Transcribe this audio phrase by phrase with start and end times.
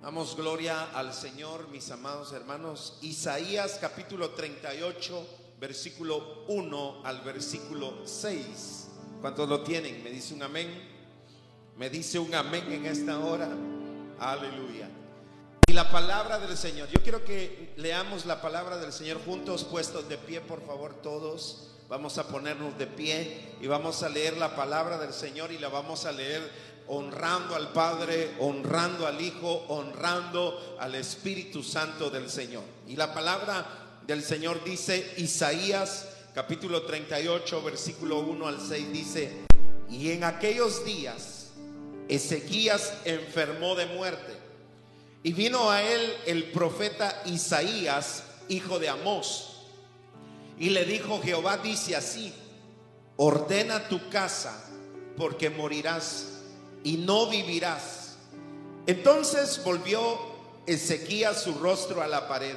[0.00, 2.98] Damos gloria al Señor, mis amados hermanos.
[3.02, 5.26] Isaías capítulo 38,
[5.60, 8.88] versículo 1 al versículo 6.
[9.20, 10.04] ¿Cuántos lo tienen?
[10.04, 10.68] Me dice un amén.
[11.76, 13.48] Me dice un amén en esta hora.
[14.20, 14.88] Aleluya.
[15.66, 16.88] Y la palabra del Señor.
[16.90, 21.74] Yo quiero que leamos la palabra del Señor juntos, puestos de pie, por favor, todos.
[21.88, 25.68] Vamos a ponernos de pie y vamos a leer la palabra del Señor y la
[25.68, 32.64] vamos a leer honrando al Padre, honrando al Hijo, honrando al Espíritu Santo del Señor.
[32.86, 39.32] Y la palabra del Señor dice, Isaías capítulo 38, versículo 1 al 6 dice,
[39.90, 41.48] y en aquellos días
[42.08, 44.36] Ezequías enfermó de muerte.
[45.22, 49.64] Y vino a él el profeta Isaías, hijo de Amós,
[50.58, 52.32] y le dijo, Jehová dice así,
[53.16, 54.64] ordena tu casa
[55.16, 56.37] porque morirás
[56.84, 58.16] y no vivirás.
[58.86, 60.18] Entonces volvió
[60.66, 62.56] Ezequías su rostro a la pared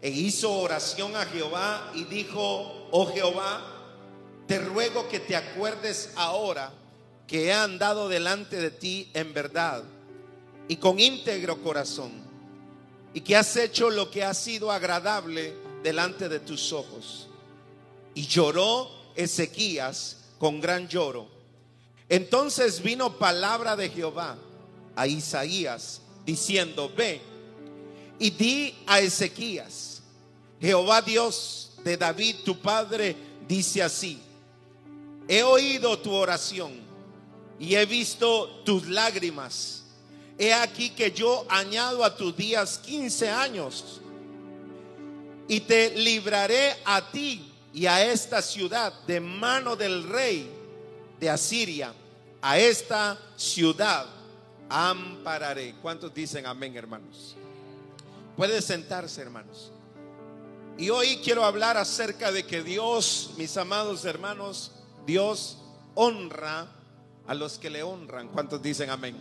[0.00, 3.62] e hizo oración a Jehová y dijo, oh Jehová,
[4.46, 6.72] te ruego que te acuerdes ahora
[7.26, 9.82] que he andado delante de ti en verdad
[10.68, 12.12] y con íntegro corazón
[13.14, 17.28] y que has hecho lo que ha sido agradable delante de tus ojos.
[18.14, 21.28] Y lloró Ezequías con gran lloro.
[22.08, 24.36] Entonces vino palabra de Jehová
[24.94, 27.20] a Isaías diciendo, ve
[28.18, 30.02] y di a Ezequías,
[30.60, 33.16] Jehová Dios de David tu padre
[33.48, 34.20] dice así,
[35.28, 36.72] he oído tu oración
[37.58, 39.82] y he visto tus lágrimas.
[40.36, 44.00] He aquí que yo añado a tus días 15 años
[45.46, 50.50] y te libraré a ti y a esta ciudad de mano del rey
[51.24, 51.94] de Asiria.
[52.42, 54.04] A esta ciudad
[54.68, 55.74] ampararé.
[55.80, 57.34] ¿Cuántos dicen amén, hermanos?
[58.36, 59.72] Puede sentarse, hermanos.
[60.76, 64.72] Y hoy quiero hablar acerca de que Dios, mis amados hermanos,
[65.06, 65.56] Dios
[65.94, 66.66] honra
[67.26, 68.28] a los que le honran.
[68.28, 69.16] ¿Cuántos dicen amén?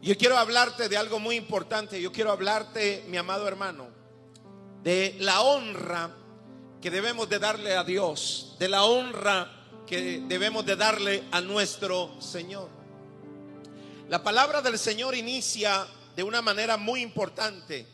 [0.00, 2.00] Yo quiero hablarte de algo muy importante.
[2.00, 3.88] Yo quiero hablarte, mi amado hermano,
[4.82, 6.14] de la honra
[6.80, 9.57] que debemos de darle a Dios, de la honra
[9.88, 12.68] que debemos de darle a nuestro Señor.
[14.08, 17.86] La palabra del Señor inicia de una manera muy importante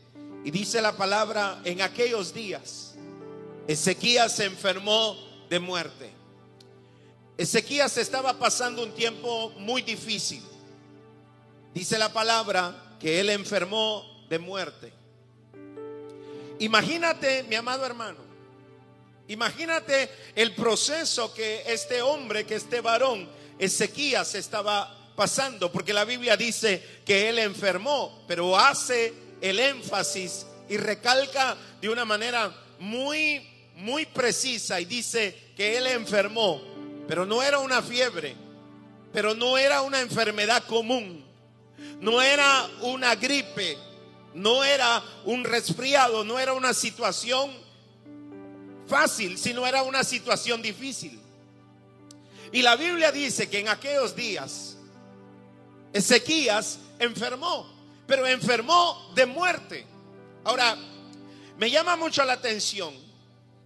[0.45, 2.95] y dice la palabra en aquellos días,
[3.69, 5.17] Ezequías se enfermó
[5.49, 6.11] de muerte.
[7.39, 10.43] Ezequías estaba pasando un tiempo muy difícil.
[11.73, 14.93] Dice la palabra que él enfermó de muerte.
[16.59, 18.24] Imagínate, mi amado hermano,
[19.29, 26.37] imagínate el proceso que este hombre, que este varón, Ezequías, estaba pasando, porque la Biblia
[26.37, 33.47] dice que él enfermó, pero hace el énfasis y recalca de una manera muy,
[33.77, 36.63] muy precisa y dice que él enfermó,
[37.07, 38.35] pero no era una fiebre,
[39.13, 41.25] pero no era una enfermedad común,
[42.01, 43.79] no era una gripe,
[44.35, 47.64] no era un resfriado, no era una situación
[48.87, 51.21] fácil, sino era una situación difícil.
[52.53, 54.77] Y la Biblia dice que en aquellos días
[55.93, 57.73] Ezequías enfermó,
[58.07, 59.87] pero enfermó de muerte.
[60.45, 60.77] Ahora,
[61.57, 62.95] me llama mucho la atención,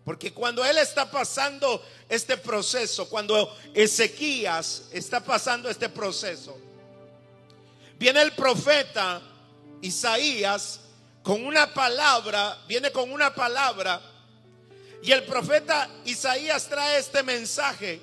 [0.05, 6.57] porque cuando él está pasando este proceso, cuando Ezequías está pasando este proceso,
[7.99, 9.21] viene el profeta
[9.83, 10.81] Isaías
[11.23, 14.01] con una palabra, viene con una palabra,
[15.03, 18.01] y el profeta Isaías trae este mensaje,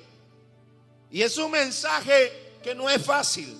[1.10, 3.56] y es un mensaje que no es fácil.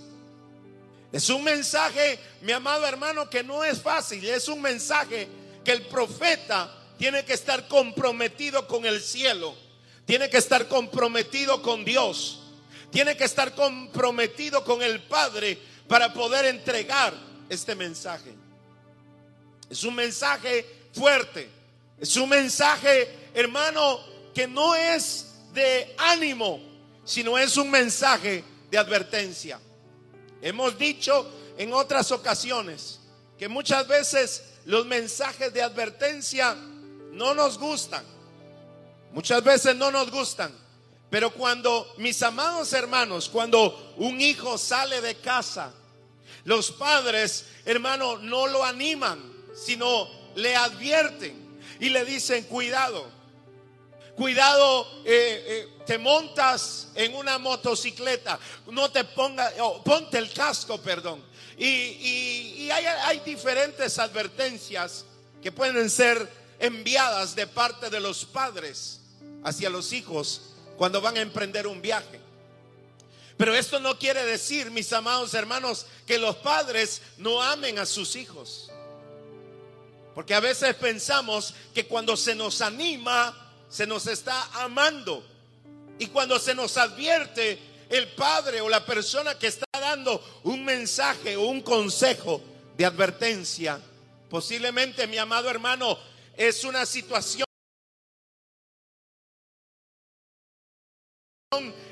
[1.13, 4.25] Es un mensaje, mi amado hermano, que no es fácil.
[4.29, 5.29] Es un mensaje
[5.65, 9.55] que el profeta tiene que estar comprometido con el cielo.
[10.05, 12.43] Tiene que estar comprometido con Dios.
[12.91, 15.59] Tiene que estar comprometido con el Padre
[15.89, 17.15] para poder entregar
[17.49, 18.35] este mensaje.
[19.71, 21.49] Es un mensaje fuerte.
[21.99, 24.01] Es un mensaje, hermano,
[24.35, 26.61] que no es de ánimo,
[27.05, 29.59] sino es un mensaje de advertencia.
[30.43, 31.27] Hemos dicho
[31.57, 33.01] en otras ocasiones
[33.39, 36.55] que muchas veces los mensajes de advertencia
[37.13, 38.05] no nos gustan.
[39.13, 40.53] Muchas veces no nos gustan.
[41.09, 45.73] Pero cuando, mis amados hermanos, cuando un hijo sale de casa,
[46.45, 49.19] los padres, hermano, no lo animan,
[49.55, 51.46] sino le advierten
[51.81, 53.11] y le dicen, cuidado,
[54.17, 60.81] Cuidado, eh, eh, te montas en una motocicleta, no te ponga, oh, ponte el casco,
[60.81, 61.23] perdón.
[61.59, 65.05] Y, hay, hay diferentes advertencias
[65.43, 69.01] que pueden ser enviadas de parte de los padres
[69.45, 72.19] hacia los hijos cuando van a emprender un viaje.
[73.37, 78.17] Pero esto no quiere decir, mis amados hermanos, que los padres no amen a sus
[78.17, 78.71] hijos.
[80.17, 83.37] Porque a veces pensamos que cuando se nos anima,
[83.69, 85.23] se nos está amando.
[85.99, 87.59] Y cuando se nos advierte
[87.91, 92.41] el padre o la persona que está dando un mensaje o un consejo
[92.79, 93.79] de advertencia,
[94.31, 95.99] posiblemente mi amado hermano
[96.35, 97.45] es una situación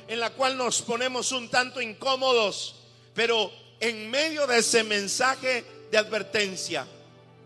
[0.08, 2.76] en la cual nos ponemos un tanto incómodos,
[3.14, 6.86] pero en medio de ese mensaje de advertencia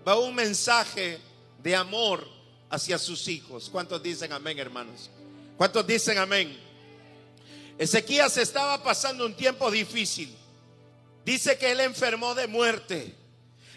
[0.08, 1.20] va un mensaje
[1.62, 2.26] de amor
[2.70, 3.68] hacia sus hijos.
[3.70, 5.10] ¿Cuántos dicen amén, hermanos?
[5.58, 6.58] ¿Cuántos dicen amén?
[7.76, 10.34] Ezequías estaba pasando un tiempo difícil.
[11.26, 13.14] Dice que él enfermó de muerte.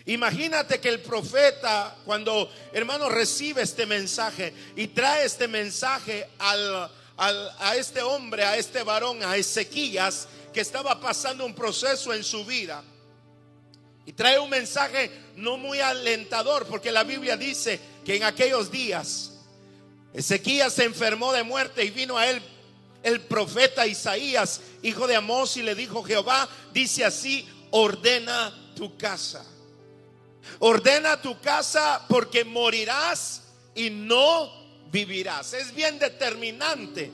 [0.05, 8.01] Imagínate que el profeta, cuando hermano recibe este mensaje y trae este mensaje a este
[8.01, 12.83] hombre, a este varón, a Ezequías, que estaba pasando un proceso en su vida.
[14.05, 19.31] Y trae un mensaje no muy alentador, porque la Biblia dice que en aquellos días
[20.13, 22.41] Ezequías se enfermó de muerte y vino a él
[23.03, 29.45] el profeta Isaías, hijo de Amós, y le dijo, Jehová dice así, ordena tu casa.
[30.59, 33.43] Ordena tu casa porque morirás
[33.73, 34.51] y no
[34.91, 35.53] vivirás.
[35.53, 37.11] Es bien determinante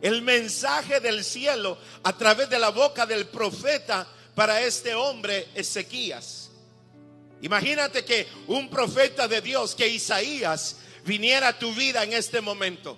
[0.00, 4.06] el mensaje del cielo a través de la boca del profeta
[4.38, 6.50] para este hombre Ezequías.
[7.42, 12.96] Imagínate que un profeta de Dios, que Isaías, viniera a tu vida en este momento.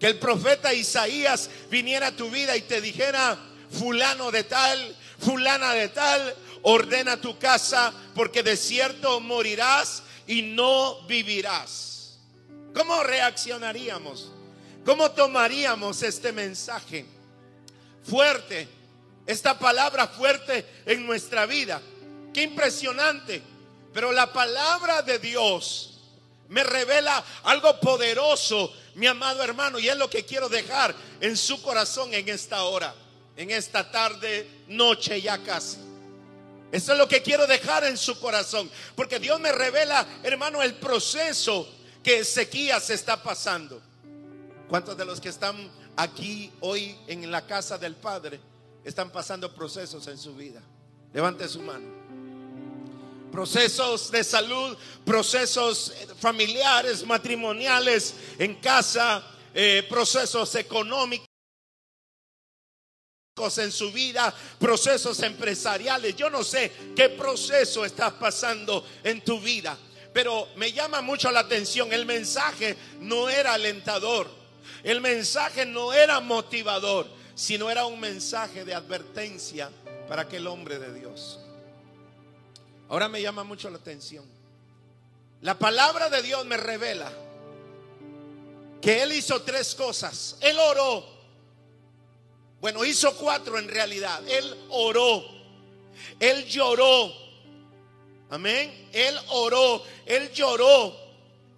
[0.00, 3.38] Que el profeta Isaías viniera a tu vida y te dijera,
[3.70, 11.02] fulano de tal, fulana de tal, ordena tu casa porque de cierto morirás y no
[11.02, 12.18] vivirás.
[12.74, 14.32] ¿Cómo reaccionaríamos?
[14.84, 17.06] ¿Cómo tomaríamos este mensaje
[18.02, 18.79] fuerte?
[19.30, 21.80] Esta palabra fuerte en nuestra vida.
[22.34, 23.40] Qué impresionante.
[23.94, 26.00] Pero la palabra de Dios
[26.48, 31.62] me revela algo poderoso, mi amado hermano, y es lo que quiero dejar en su
[31.62, 32.92] corazón en esta hora,
[33.36, 35.78] en esta tarde, noche ya casi.
[36.72, 40.74] Eso es lo que quiero dejar en su corazón, porque Dios me revela, hermano, el
[40.74, 41.72] proceso
[42.02, 43.80] que Ezequías está pasando.
[44.68, 48.49] ¿Cuántos de los que están aquí hoy en la casa del Padre
[48.84, 50.62] están pasando procesos en su vida?
[51.12, 52.00] Levante su mano
[53.30, 59.22] procesos de salud, procesos familiares, matrimoniales, en casa,
[59.54, 61.28] eh, procesos económicos
[63.56, 66.14] en su vida, procesos empresariales.
[66.16, 69.78] Yo no sé qué proceso estás pasando en tu vida,
[70.12, 71.92] pero me llama mucho la atención.
[71.92, 74.28] El mensaje no era alentador,
[74.82, 77.06] el mensaje no era motivador,
[77.40, 79.70] sino era un mensaje de advertencia
[80.06, 81.38] para aquel hombre de Dios.
[82.90, 84.26] Ahora me llama mucho la atención.
[85.40, 87.10] La palabra de Dios me revela
[88.82, 90.36] que él hizo tres cosas.
[90.42, 91.02] Él oró.
[92.60, 94.20] Bueno, hizo cuatro en realidad.
[94.28, 95.24] Él oró.
[96.18, 97.10] Él lloró.
[98.28, 98.90] Amén.
[98.92, 99.82] Él oró.
[100.04, 100.94] Él lloró.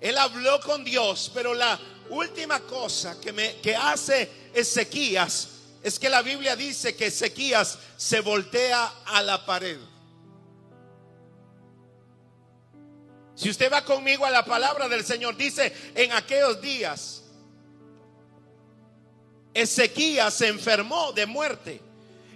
[0.00, 1.28] Él habló con Dios.
[1.34, 1.76] Pero la
[2.08, 5.51] última cosa que, me, que hace Ezequías
[5.82, 9.78] es que la Biblia dice que Ezequías se voltea a la pared.
[13.34, 17.24] Si usted va conmigo a la palabra del Señor, dice, en aquellos días,
[19.52, 21.80] Ezequías se enfermó de muerte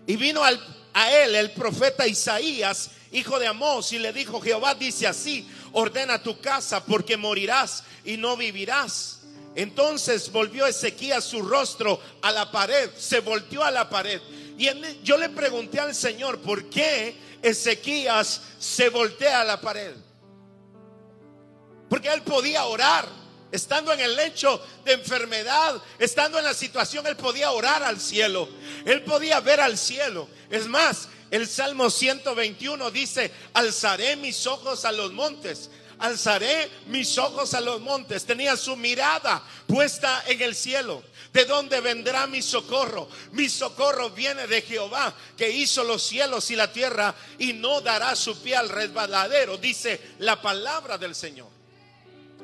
[0.06, 5.06] y vino a él el profeta Isaías, hijo de Amós, y le dijo, Jehová dice
[5.06, 9.20] así, ordena tu casa porque morirás y no vivirás.
[9.56, 14.20] Entonces volvió Ezequías su rostro a la pared, se volteó a la pared.
[14.58, 14.68] Y
[15.02, 19.94] yo le pregunté al Señor, ¿por qué Ezequías se voltea a la pared?
[21.88, 23.26] Porque él podía orar.
[23.52, 28.48] Estando en el lecho de enfermedad, estando en la situación, él podía orar al cielo.
[28.84, 30.28] Él podía ver al cielo.
[30.50, 35.70] Es más, el Salmo 121 dice, alzaré mis ojos a los montes.
[35.98, 38.24] Alzaré mis ojos a los montes.
[38.24, 41.02] Tenía su mirada puesta en el cielo.
[41.32, 43.08] ¿De dónde vendrá mi socorro?
[43.32, 48.16] Mi socorro viene de Jehová, que hizo los cielos y la tierra y no dará
[48.16, 51.48] su pie al resbaladero, dice la palabra del Señor.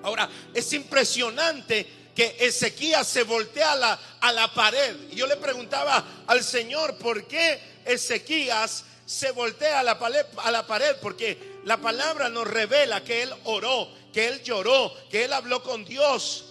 [0.03, 4.95] Ahora, es impresionante que Ezequías se voltea a la, a la pared.
[5.13, 10.97] Yo le preguntaba al Señor, ¿por qué Ezequías se voltea a la, pared?
[11.01, 15.85] Porque la palabra nos revela que él oró, que él lloró, que él habló con
[15.85, 16.47] Dios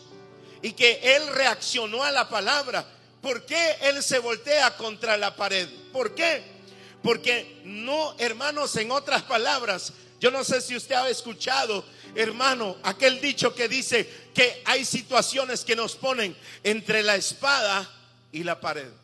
[0.62, 2.86] y que él reaccionó a la palabra.
[3.22, 5.67] ¿Por qué él se voltea contra la pared?
[5.91, 6.43] ¿Por qué?
[7.03, 11.84] Porque no, hermanos, en otras palabras, yo no sé si usted ha escuchado,
[12.15, 17.89] hermano, aquel dicho que dice que hay situaciones que nos ponen entre la espada
[18.31, 19.00] y la pared.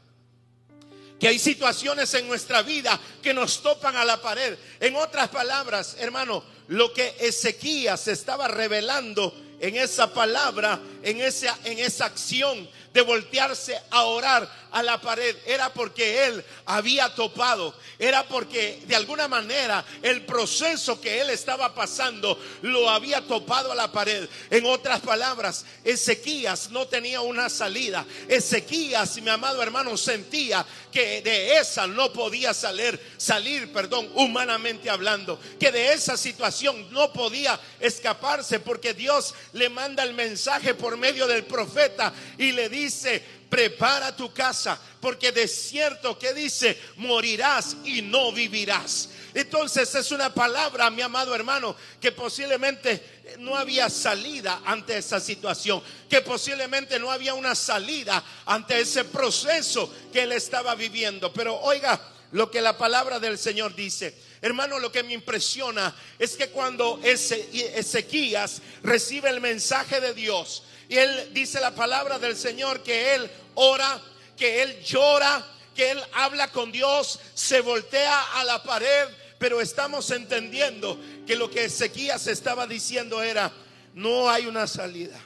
[1.20, 4.58] Que hay situaciones en nuestra vida que nos topan a la pared.
[4.80, 11.80] En otras palabras, hermano, lo que Ezequías estaba revelando en esa palabra, en esa, en
[11.80, 18.28] esa acción de voltearse a orar a la pared era porque él había topado, era
[18.28, 23.92] porque de alguna manera el proceso que él estaba pasando lo había topado a la
[23.92, 24.30] pared.
[24.52, 28.06] En otras palabras, Ezequías no tenía una salida.
[28.28, 35.40] Ezequías, mi amado hermano, sentía que de esa no podía salir, salir, perdón, humanamente hablando,
[35.60, 41.26] que de esa situación no podía escaparse porque Dios le manda el mensaje por medio
[41.26, 48.02] del profeta y le dice, prepara tu casa, porque de cierto que dice, morirás y
[48.02, 49.10] no vivirás.
[49.34, 55.82] Entonces es una palabra, mi amado hermano, que posiblemente no había salida ante esa situación,
[56.10, 61.32] que posiblemente no había una salida ante ese proceso que él estaba viviendo.
[61.34, 62.02] Pero oiga
[62.32, 64.16] lo que la palabra del Señor dice.
[64.42, 70.98] Hermano, lo que me impresiona es que cuando Ezequías recibe el mensaje de Dios, y
[70.98, 74.02] él dice la palabra del Señor que él ora,
[74.36, 80.10] que él llora, que él habla con Dios, se voltea a la pared, pero estamos
[80.12, 83.52] entendiendo que lo que Ezequías estaba diciendo era,
[83.94, 85.20] no hay una salida,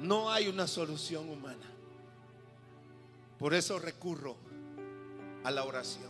[0.00, 1.66] no hay una solución humana.
[3.38, 4.36] Por eso recurro
[5.44, 6.08] a la oración.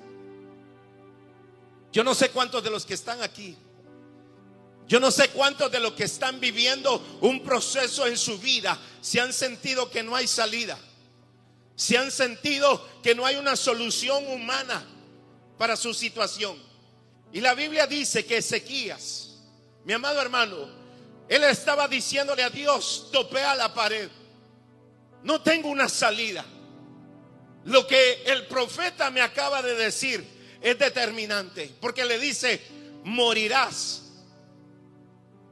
[1.93, 3.57] Yo no sé cuántos de los que están aquí
[4.89, 9.21] yo no sé cuántos de los que están viviendo un proceso en su vida se
[9.21, 10.79] han sentido que no hay salida.
[11.77, 14.83] Se han sentido que no hay una solución humana
[15.59, 16.57] para su situación.
[17.35, 19.37] Y la Biblia dice que Ezequías,
[19.85, 20.57] mi amado hermano,
[21.29, 24.09] él estaba diciéndole a Dios, topea la pared.
[25.23, 26.47] No tengo una salida.
[27.67, 30.27] Lo que el profeta me acaba de decir
[30.63, 32.63] es determinante, porque le dice,
[33.05, 34.08] morirás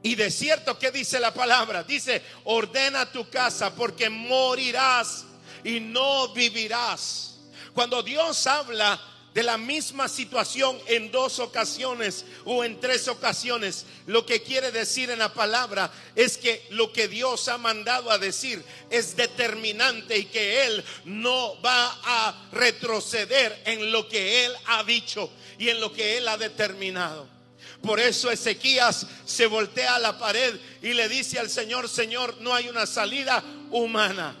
[0.07, 1.83] y de cierto, ¿qué dice la palabra?
[1.83, 5.25] Dice, ordena tu casa porque morirás
[5.65, 7.39] y no vivirás.
[7.73, 9.01] Cuando Dios habla
[9.33, 15.09] de la misma situación en dos ocasiones o en tres ocasiones, lo que quiere decir
[15.09, 20.25] en la palabra es que lo que Dios ha mandado a decir es determinante y
[20.27, 25.91] que Él no va a retroceder en lo que Él ha dicho y en lo
[25.91, 27.36] que Él ha determinado.
[27.81, 32.53] Por eso Ezequías se voltea a la pared y le dice al Señor, Señor, no
[32.53, 34.35] hay una salida humana.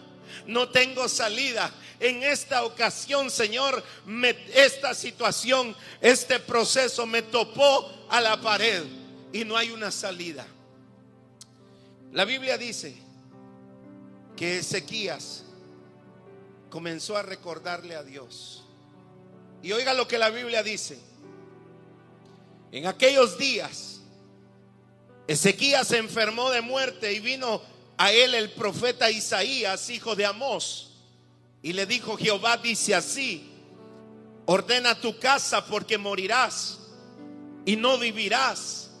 [0.45, 1.71] No tengo salida.
[1.99, 3.83] En esta ocasión, Señor,
[4.53, 8.83] esta situación, este proceso me topó a la pared
[9.33, 10.45] y no hay una salida.
[12.11, 12.95] La Biblia dice
[14.35, 15.43] que Ezequías
[16.69, 18.63] comenzó a recordarle a Dios.
[19.63, 20.99] Y oiga lo que la Biblia dice.
[22.71, 24.01] En aquellos días,
[25.27, 27.61] Ezequías se enfermó de muerte y vino
[27.97, 30.93] a él el profeta Isaías, hijo de Amós,
[31.61, 33.49] y le dijo, Jehová dice así,
[34.45, 36.79] ordena tu casa porque morirás
[37.65, 38.91] y no vivirás.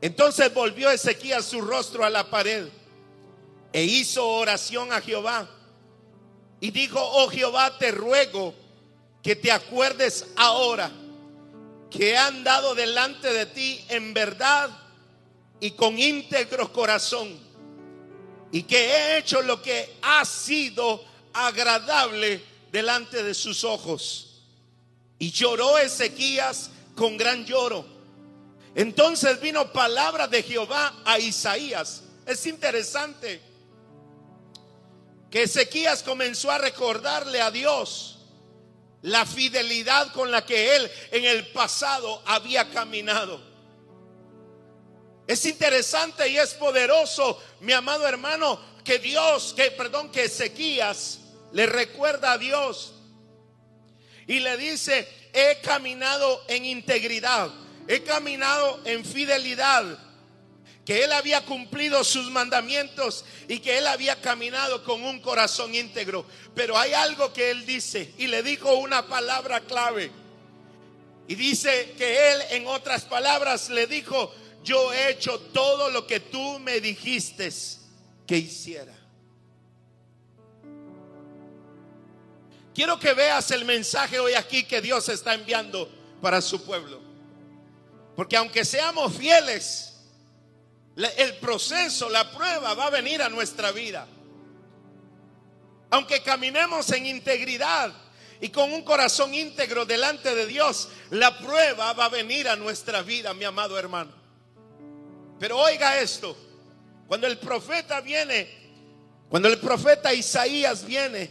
[0.00, 2.68] Entonces volvió Ezequías su rostro a la pared
[3.72, 5.48] e hizo oración a Jehová
[6.60, 8.54] y dijo, oh Jehová, te ruego
[9.22, 10.90] que te acuerdes ahora
[11.90, 14.70] que he andado delante de ti en verdad
[15.58, 17.38] y con íntegro corazón,
[18.52, 22.42] y que he hecho lo que ha sido agradable
[22.72, 24.42] delante de sus ojos.
[25.18, 27.84] Y lloró Ezequías con gran lloro.
[28.74, 32.02] Entonces vino palabra de Jehová a Isaías.
[32.24, 33.40] Es interesante
[35.30, 38.19] que Ezequías comenzó a recordarle a Dios
[39.02, 43.40] la fidelidad con la que él en el pasado había caminado.
[45.26, 51.20] Es interesante y es poderoso, mi amado hermano, que Dios, que perdón, que Ezequías
[51.52, 52.94] le recuerda a Dios
[54.26, 57.48] y le dice, he caminado en integridad,
[57.86, 59.98] he caminado en fidelidad
[60.90, 66.26] que él había cumplido sus mandamientos y que él había caminado con un corazón íntegro.
[66.52, 70.10] Pero hay algo que él dice y le dijo una palabra clave.
[71.28, 76.18] Y dice que él, en otras palabras, le dijo, yo he hecho todo lo que
[76.18, 77.48] tú me dijiste
[78.26, 78.98] que hiciera.
[82.74, 85.88] Quiero que veas el mensaje hoy aquí que Dios está enviando
[86.20, 87.00] para su pueblo.
[88.16, 89.89] Porque aunque seamos fieles,
[91.08, 94.06] el proceso, la prueba va a venir a nuestra vida.
[95.90, 97.92] Aunque caminemos en integridad
[98.40, 103.02] y con un corazón íntegro delante de Dios, la prueba va a venir a nuestra
[103.02, 104.12] vida, mi amado hermano.
[105.38, 106.36] Pero oiga esto,
[107.08, 108.48] cuando el profeta viene,
[109.28, 111.30] cuando el profeta Isaías viene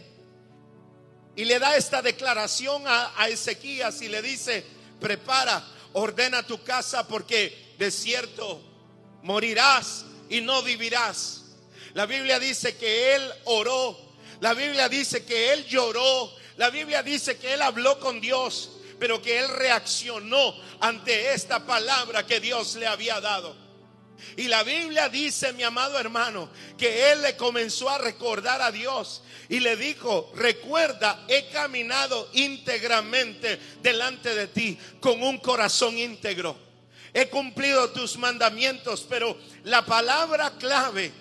[1.36, 4.64] y le da esta declaración a, Ezequías y le dice,
[5.00, 8.69] prepara, ordena tu casa porque de cierto
[9.22, 11.42] morirás y no vivirás.
[11.94, 13.98] La Biblia dice que él oró,
[14.40, 19.20] la Biblia dice que él lloró, la Biblia dice que él habló con Dios, pero
[19.20, 23.56] que él reaccionó ante esta palabra que Dios le había dado.
[24.36, 29.22] Y la Biblia dice, mi amado hermano, que él le comenzó a recordar a Dios
[29.48, 36.69] y le dijo, recuerda, he caminado íntegramente delante de ti con un corazón íntegro.
[37.12, 41.12] He cumplido tus mandamientos, pero la palabra clave,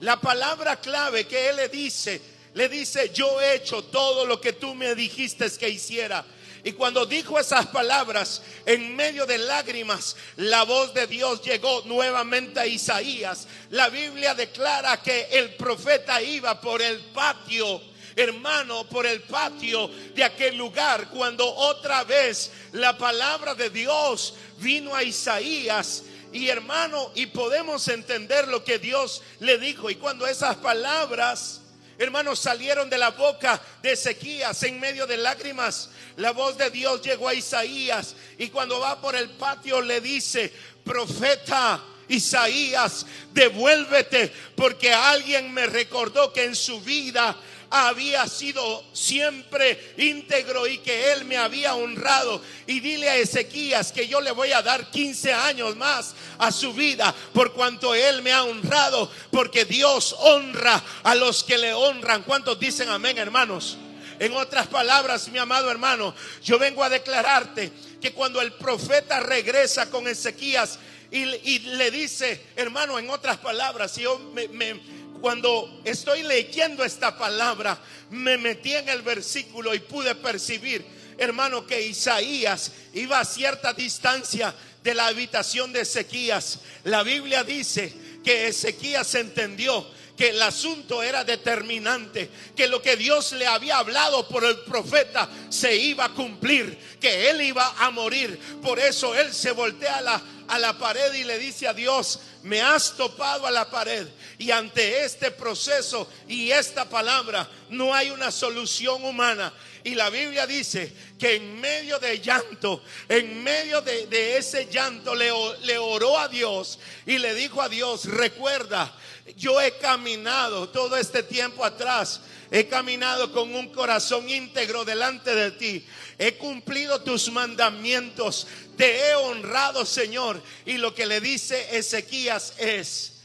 [0.00, 2.20] la palabra clave que él le dice,
[2.54, 6.24] le dice, yo he hecho todo lo que tú me dijiste que hiciera.
[6.64, 12.58] Y cuando dijo esas palabras, en medio de lágrimas, la voz de Dios llegó nuevamente
[12.58, 13.46] a Isaías.
[13.70, 17.80] La Biblia declara que el profeta iba por el patio
[18.16, 24.94] hermano, por el patio de aquel lugar, cuando otra vez la palabra de Dios vino
[24.94, 26.02] a Isaías.
[26.32, 29.90] Y hermano, y podemos entender lo que Dios le dijo.
[29.90, 31.60] Y cuando esas palabras
[31.98, 35.90] hermanos, salieron de la boca de Ezequías en medio de lágrimas.
[36.16, 40.52] La voz de Dios llegó a Isaías y cuando va por el patio le dice,
[40.84, 41.82] profeta.
[42.08, 47.36] Isaías, devuélvete porque alguien me recordó que en su vida
[47.70, 52.40] había sido siempre íntegro y que él me había honrado.
[52.66, 56.72] Y dile a Ezequías que yo le voy a dar 15 años más a su
[56.72, 62.22] vida por cuanto él me ha honrado, porque Dios honra a los que le honran.
[62.22, 63.78] ¿Cuántos dicen amén, hermanos?
[64.18, 69.90] En otras palabras, mi amado hermano, yo vengo a declararte que cuando el profeta regresa
[69.90, 70.78] con Ezequías
[71.10, 74.80] y, le dice, hermano, en otras palabras, yo me,
[75.20, 77.78] cuando estoy leyendo esta palabra,
[78.10, 80.84] me metí en el versículo y pude percibir,
[81.18, 86.60] hermano, que Isaías iba a cierta distancia de la habitación de Ezequías.
[86.84, 87.92] La Biblia dice
[88.24, 94.26] que Ezequías entendió que el asunto era determinante, que lo que Dios le había hablado
[94.28, 98.38] por el profeta se iba a cumplir, que él iba a morir.
[98.62, 102.20] Por eso él se voltea a la, a la pared y le dice a Dios,
[102.42, 104.06] me has topado a la pared
[104.38, 109.52] y ante este proceso y esta palabra no hay una solución humana.
[109.82, 115.30] Y la Biblia dice que en medio de llanto, en medio de, ese llanto, le,
[115.62, 118.92] le oró a Dios y le dijo a Dios, recuerda,
[119.34, 122.20] yo he caminado todo este tiempo atrás.
[122.50, 125.86] He caminado con un corazón íntegro delante de ti.
[126.16, 128.46] He cumplido tus mandamientos.
[128.76, 130.40] Te he honrado, Señor.
[130.64, 133.22] Y lo que le dice Ezequías es,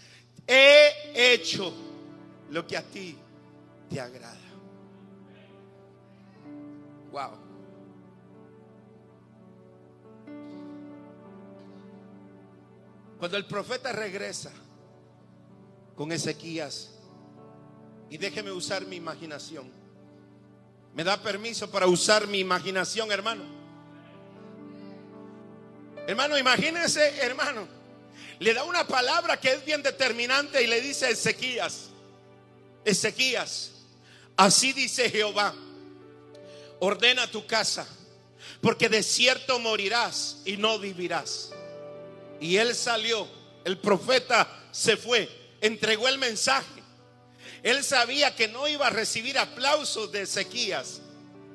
[0.47, 1.71] he hecho
[2.49, 3.15] lo que a ti
[3.89, 4.37] te agrada.
[7.11, 7.37] Wow.
[13.19, 14.51] Cuando el profeta regresa
[16.01, 16.89] con Ezequías,
[18.09, 19.71] y déjeme usar mi imaginación.
[20.95, 23.43] ¿Me da permiso para usar mi imaginación, hermano?
[26.07, 27.67] Hermano, imagínense, hermano
[28.39, 31.89] le da una palabra que es bien determinante y le dice a Ezequías,
[32.83, 33.69] Ezequías,
[34.35, 35.53] así dice Jehová,
[36.79, 37.87] ordena tu casa,
[38.59, 41.51] porque de cierto morirás y no vivirás.
[42.39, 43.27] Y él salió,
[43.63, 46.81] el profeta se fue, entregó el mensaje.
[47.63, 51.01] Él sabía que no iba a recibir aplausos de Ezequías,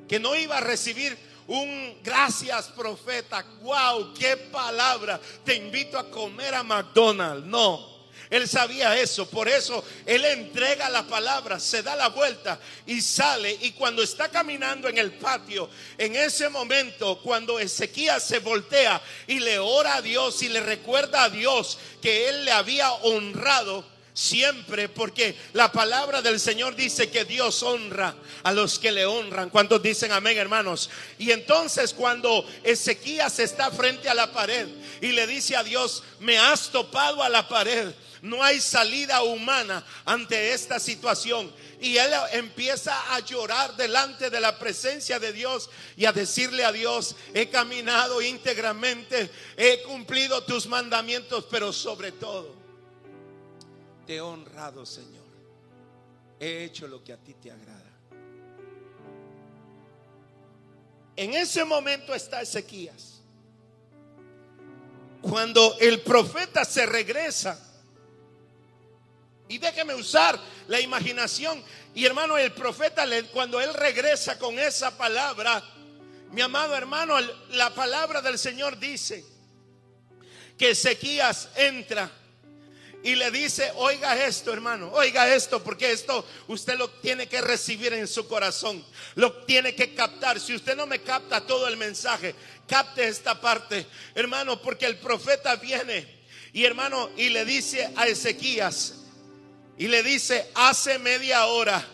[0.09, 6.55] que no iba a recibir un gracias profeta, wow, qué palabra, te invito a comer
[6.55, 7.47] a McDonald's.
[7.47, 13.01] No, Él sabía eso, por eso él entrega la palabra, se da la vuelta y
[13.01, 13.57] sale.
[13.63, 19.39] Y cuando está caminando en el patio, en ese momento, cuando Ezequías se voltea y
[19.39, 24.89] le ora a Dios y le recuerda a Dios que él le había honrado, siempre,
[24.89, 29.51] porque la palabra del Señor dice que Dios honra a los que le honran.
[29.51, 30.89] ¿Cuántos dicen amén, hermanos?
[31.19, 34.69] Y entonces cuando Ezequías está frente a la pared
[35.03, 39.85] y le dice a Dios, me has topado a la pared, no hay salida humana
[40.07, 41.53] ante esta situación.
[41.79, 46.73] Y él empieza a llorar delante de la presencia de Dios y a decirle a
[46.73, 52.66] Dios, he caminado íntegramente, he cumplido tus mandamientos, pero sobre todo
[54.07, 55.27] te he honrado, Señor.
[56.39, 57.83] He hecho lo que a ti te agrada.
[61.17, 63.23] En ese momento está Ezequías.
[65.23, 67.59] Cuando el profeta se regresa,
[69.49, 70.39] y déjeme usar
[70.69, 71.63] la imaginación,
[71.95, 75.65] y hermano, el profeta, cuando él regresa con esa palabra,
[76.31, 77.19] mi amado hermano,
[77.51, 79.25] la palabra del Señor dice
[80.59, 82.11] que Ezequías entra
[83.07, 87.93] y le dice, oiga esto, hermano, oiga esto, porque esto usted lo tiene que recibir
[87.93, 90.41] en su corazón, lo tiene que captar.
[90.41, 92.35] Si usted no me capta todo el mensaje,
[92.67, 96.05] capte esta parte, hermano, porque el profeta viene
[96.53, 98.95] y hermano, y le dice a Ezequías,
[99.79, 101.87] y le dice, hace media hora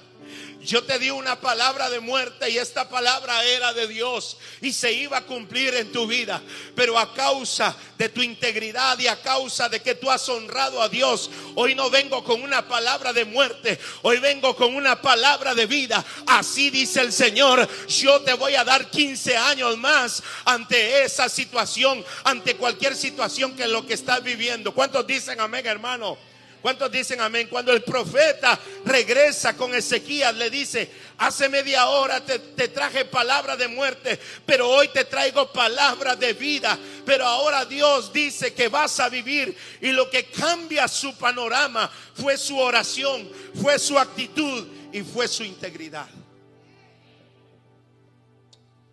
[0.64, 4.92] yo te di una palabra de muerte y esta palabra era de Dios y se
[4.92, 6.40] iba a cumplir en tu vida.
[6.74, 10.88] Pero a causa de tu integridad y a causa de que tú has honrado a
[10.88, 15.66] Dios, hoy no vengo con una palabra de muerte, hoy vengo con una palabra de
[15.66, 16.04] vida.
[16.26, 22.04] Así dice el Señor, yo te voy a dar 15 años más ante esa situación,
[22.24, 24.72] ante cualquier situación que lo que estás viviendo.
[24.72, 26.31] ¿Cuántos dicen amén, hermano?
[26.62, 27.48] ¿Cuántos dicen amén?
[27.50, 33.66] Cuando el profeta regresa con Ezequías, le dice, hace media hora te, traje palabra de
[33.66, 36.78] muerte, pero hoy te traigo palabra de vida.
[37.04, 42.38] Pero ahora Dios dice que vas a vivir y lo que cambia su panorama fue
[42.38, 43.28] su oración,
[43.60, 46.08] fue su actitud y fue su integridad.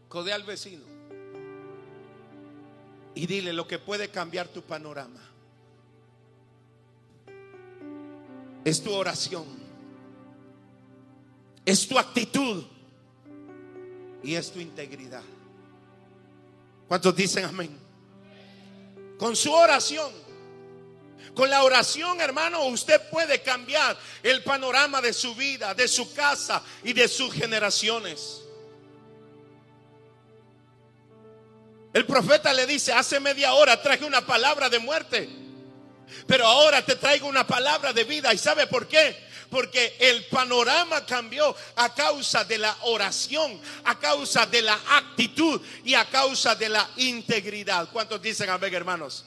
[0.07, 0.85] Code al vecino
[3.13, 5.28] y dile lo que puede cambiar tu panorama
[8.63, 9.45] es tu oración,
[11.65, 12.63] es tu actitud
[14.23, 15.23] y es tu integridad.
[16.87, 17.77] ¿Cuántos dicen amén?
[19.17, 20.11] Con su oración.
[21.35, 26.61] Con la oración, hermano, usted puede cambiar el panorama de su vida, de su casa
[26.83, 28.41] y de sus generaciones.
[31.93, 35.29] El profeta le dice, hace media hora traje una palabra de muerte.
[36.27, 38.33] Pero ahora te traigo una palabra de vida.
[38.33, 39.15] ¿Y sabe por qué?
[39.49, 45.95] Porque el panorama cambió a causa de la oración, a causa de la actitud y
[45.95, 47.89] a causa de la integridad.
[47.91, 49.25] ¿Cuántos dicen amén, hermanos?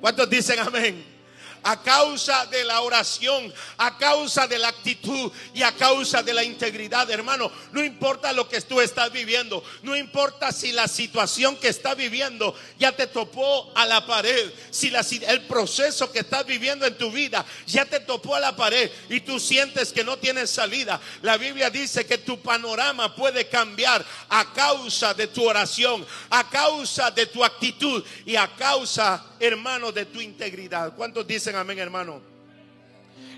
[0.00, 1.19] ¿Cuántos dicen amén?
[1.62, 6.44] A causa de la oración, a causa de la actitud y a causa de la
[6.44, 7.50] integridad, hermano.
[7.72, 12.54] No importa lo que tú estás viviendo, no importa si la situación que estás viviendo
[12.78, 14.92] ya te topó a la pared, si
[15.26, 19.20] el proceso que estás viviendo en tu vida ya te topó a la pared y
[19.20, 21.00] tú sientes que no tienes salida.
[21.22, 27.10] La Biblia dice que tu panorama puede cambiar a causa de tu oración, a causa
[27.10, 30.94] de tu actitud y a causa, hermano, de tu integridad.
[30.94, 31.56] ¿Cuántos dicen?
[31.56, 32.20] amén, hermano.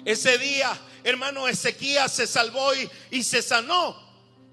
[0.05, 2.73] Ese día, hermano, Ezequías se salvó
[3.11, 3.97] y, se sanó.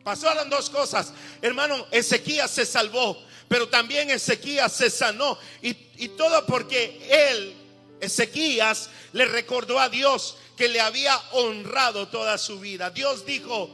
[0.03, 1.11] Pasaron dos cosas.
[1.41, 5.37] Hermano, Ezequías se salvó, pero también Ezequías se sanó.
[5.61, 7.55] Y, y todo porque él,
[7.99, 12.91] Ezequías, le recordó a Dios que le había honrado toda su vida.
[12.91, 13.69] Dios dijo,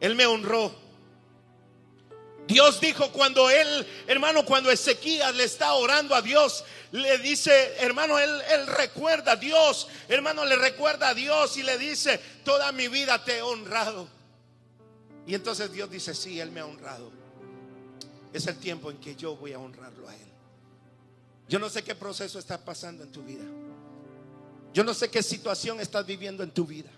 [0.00, 0.74] Él me honró
[2.50, 8.18] Dios dijo cuando él, hermano, cuando Ezequías le está orando a Dios, le dice, hermano,
[8.18, 12.88] él, él recuerda a Dios, hermano, le recuerda a Dios y le dice, toda mi
[12.88, 14.08] vida te he honrado.
[15.28, 17.12] Y entonces Dios dice, sí, Él me ha honrado.
[18.32, 20.28] Es el tiempo en que yo voy a honrarlo a Él.
[21.48, 23.44] Yo no sé qué proceso está pasando en tu vida.
[24.74, 26.90] Yo no sé qué situación estás viviendo en tu vida.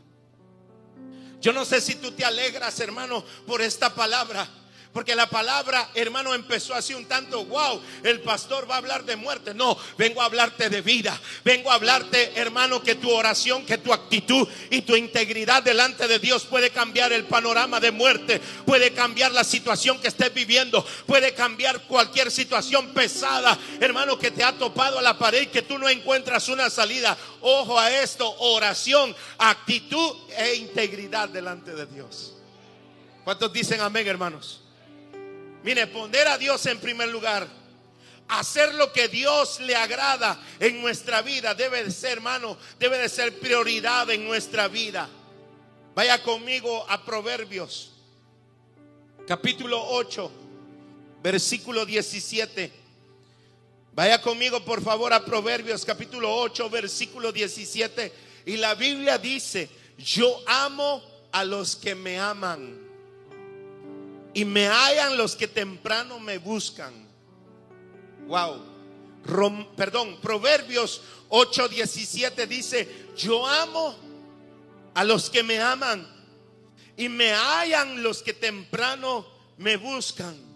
[1.43, 4.49] Yo no sé si tú te alegras, hermano, por esta palabra.
[4.93, 9.17] Porque la palabra, hermano, empezó así un tanto, wow, el pastor va a hablar de
[9.17, 9.55] muerte.
[9.55, 11.19] No, vengo a hablarte de vida.
[11.45, 16.19] Vengo a hablarte, hermano, que tu oración, que tu actitud y tu integridad delante de
[16.19, 21.33] Dios puede cambiar el panorama de muerte, puede cambiar la situación que estés viviendo, puede
[21.33, 25.79] cambiar cualquier situación pesada, hermano, que te ha topado a la pared y que tú
[25.79, 27.17] no encuentras una salida.
[27.41, 32.35] Ojo a esto, oración, actitud e integridad delante de Dios.
[33.25, 34.62] ¿Cuántos dicen amén, hermanos?
[35.63, 37.47] Mire, poner a Dios en primer lugar.
[38.29, 43.09] Hacer lo que Dios le agrada en nuestra vida debe de ser, hermano, debe de
[43.09, 45.09] ser prioridad en nuestra vida.
[45.95, 47.93] Vaya conmigo a Proverbios,
[49.27, 50.31] capítulo 8,
[51.23, 52.73] versículo 17.
[53.95, 58.13] Vaya conmigo, por favor, a Proverbios, capítulo 8, versículo 17.
[58.47, 62.92] Y la Biblia dice, yo amo a los que me aman
[64.35, 66.93] y me hallan los que temprano me buscan.
[68.27, 68.63] Wow.
[69.77, 73.97] perdón, Proverbios 8:17 dice, yo amo
[74.95, 76.07] a los que me aman
[76.97, 79.27] y me hallan los que temprano
[79.59, 80.52] me buscan.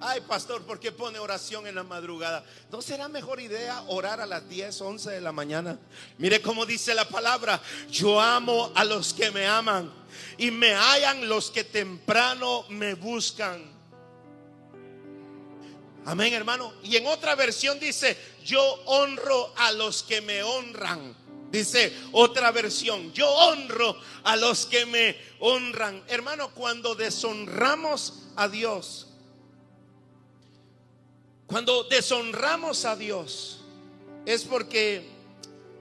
[0.00, 2.44] Ay, pastor, ¿por qué pone oración en la madrugada?
[2.70, 5.78] ¿No será mejor idea orar a las 10, 11 de la mañana?
[6.18, 9.90] Mire cómo dice la palabra, yo amo a los que me aman
[10.36, 13.64] y me hallan los que temprano me buscan.
[16.04, 16.74] Amén, hermano.
[16.82, 21.16] Y en otra versión dice, yo honro a los que me honran.
[21.50, 26.04] Dice otra versión, yo honro a los que me honran.
[26.08, 29.05] Hermano, cuando deshonramos a Dios,
[31.46, 33.60] cuando deshonramos a Dios,
[34.24, 35.08] es porque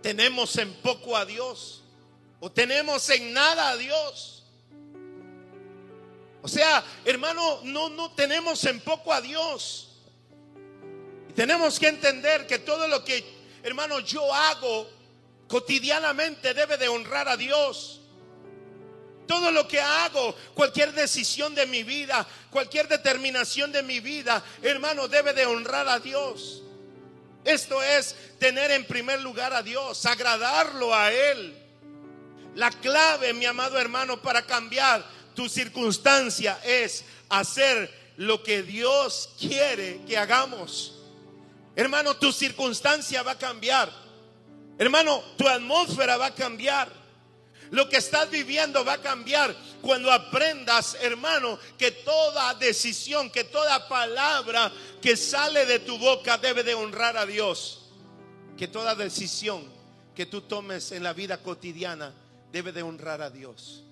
[0.01, 1.81] tenemos en poco a Dios
[2.39, 4.43] o tenemos en nada a Dios.
[6.43, 9.89] O sea, hermano, no, no tenemos en poco a Dios.
[11.33, 13.25] tenemos que entender que todo lo que,
[13.63, 14.87] hermano, yo hago
[15.47, 18.01] cotidianamente debe de honrar a Dios.
[19.27, 25.07] Todo lo que hago, cualquier decisión de mi vida, cualquier determinación de mi vida, hermano,
[25.07, 26.61] debe de honrar a Dios.
[27.43, 31.55] Esto es tener en primer lugar a Dios, agradarlo a Él.
[32.55, 40.01] La clave, mi amado hermano, para cambiar tu circunstancia es hacer lo que Dios quiere
[40.07, 40.93] que hagamos.
[41.75, 43.91] Hermano, tu circunstancia va a cambiar.
[44.77, 47.04] Hermano, tu atmósfera va a cambiar.
[47.71, 53.87] Lo que estás viviendo va a cambiar cuando aprendas, hermano, que toda decisión, que toda
[53.87, 57.89] palabra que sale de tu boca debe de honrar a Dios.
[58.57, 59.63] Que toda decisión
[60.15, 62.13] que tú tomes en la vida cotidiana
[62.51, 63.83] debe de honrar a Dios.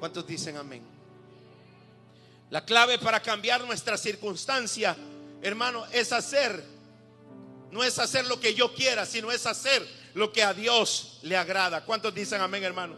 [0.00, 0.82] ¿Cuántos dicen amén?
[2.50, 4.96] La clave para cambiar nuestra circunstancia,
[5.42, 6.62] hermano, es hacer,
[7.70, 11.36] no es hacer lo que yo quiera, sino es hacer lo que a Dios le
[11.36, 11.84] agrada.
[11.84, 12.96] ¿Cuántos dicen amén, hermano?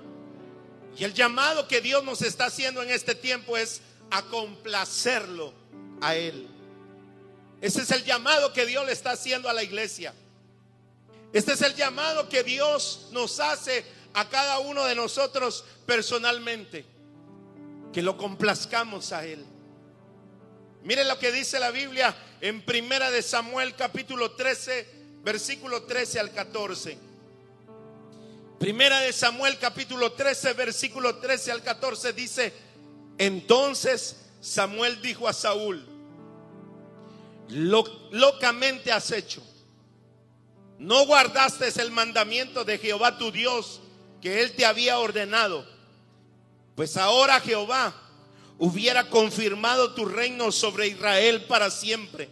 [0.97, 5.53] Y el llamado que Dios nos está haciendo en este tiempo es a complacerlo
[6.01, 6.49] a Él.
[7.61, 10.15] Ese es el llamado que Dios le está haciendo a la iglesia.
[11.33, 16.85] Este es el llamado que Dios nos hace a cada uno de nosotros personalmente.
[17.93, 19.45] Que lo complazcamos a Él.
[20.85, 24.87] Miren lo que dice la Biblia en Primera de Samuel capítulo 13,
[25.23, 26.99] versículo 13 al 14.
[28.59, 32.53] Primera de Samuel capítulo 13, versículo 13 al 14 dice,
[33.19, 35.87] entonces Samuel dijo a Saúl,
[37.49, 39.43] locamente has hecho.
[40.79, 43.81] No guardaste el mandamiento de Jehová tu Dios
[44.21, 45.67] que él te había ordenado.
[46.75, 47.95] Pues ahora Jehová
[48.59, 52.29] hubiera confirmado tu reino sobre Israel para siempre.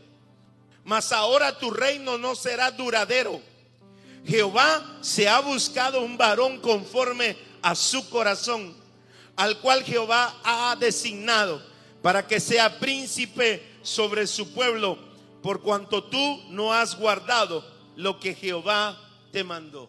[0.84, 3.40] Mas ahora tu reino no será duradero.
[4.24, 8.74] Jehová se ha buscado un varón conforme a su corazón,
[9.36, 11.62] al cual Jehová ha designado
[12.02, 14.98] para que sea príncipe sobre su pueblo,
[15.42, 17.64] por cuanto tú no has guardado
[17.96, 18.98] lo que Jehová
[19.32, 19.88] te mandó.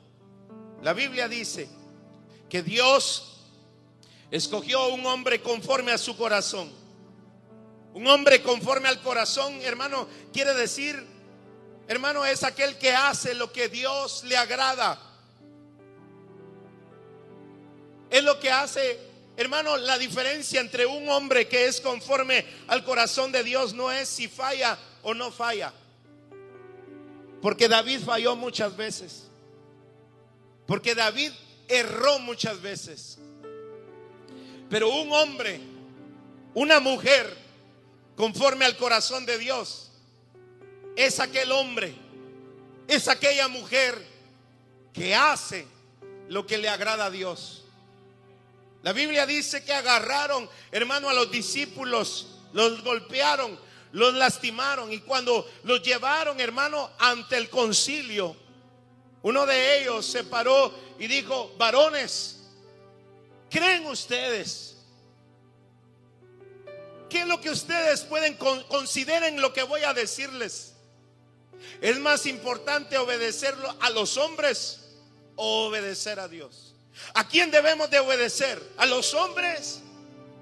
[0.81, 1.69] La Biblia dice
[2.49, 3.33] que Dios
[4.31, 6.71] escogió un hombre conforme a su corazón.
[7.93, 11.12] Un hombre conforme al corazón, hermano, quiere decir,
[11.87, 14.99] hermano, es aquel que hace lo que Dios le agrada.
[18.09, 18.99] Es lo que hace,
[19.37, 24.07] hermano, la diferencia entre un hombre que es conforme al corazón de Dios no es
[24.07, 25.73] si falla o no falla.
[27.41, 29.23] Porque David falló muchas veces.
[30.65, 31.31] Porque David
[31.67, 33.17] erró muchas veces.
[34.69, 35.59] Pero un hombre
[36.55, 37.35] Una mujer
[38.15, 39.89] conforme al corazón de Dios
[40.95, 41.95] es aquel hombre,
[42.87, 44.13] es aquella mujer
[44.93, 45.67] que hace
[46.29, 47.63] lo que le agrada a Dios.
[48.83, 53.57] La Biblia dice que agarraron, hermano, a los discípulos, los golpearon,
[53.93, 58.35] los lastimaron y cuando los llevaron, hermano, ante el concilio,
[59.21, 62.41] uno de ellos se paró y dijo, varones,
[63.49, 64.77] ¿creen ustedes?
[67.09, 70.72] ¿Qué es lo que ustedes pueden consideren lo que voy a decirles?
[71.81, 74.81] ¿Es más importante obedecerlo a los hombres
[75.35, 76.73] o obedecer a Dios?
[77.13, 78.61] ¿A quién debemos de obedecer?
[78.77, 79.81] ¿A los hombres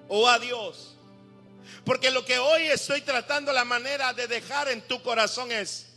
[0.07, 0.95] o a Dios?
[1.85, 5.87] Porque lo que hoy estoy tratando la manera de dejar en tu corazón es